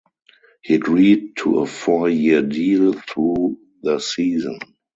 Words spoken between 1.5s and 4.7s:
a four-year deal through the season.